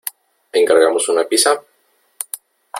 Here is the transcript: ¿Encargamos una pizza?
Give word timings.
¿Encargamos 0.51 1.07
una 1.09 1.25
pizza? 1.29 1.61